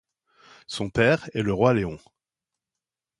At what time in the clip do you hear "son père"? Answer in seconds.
0.65-1.29